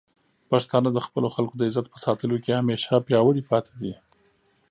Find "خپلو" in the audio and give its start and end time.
1.05-1.27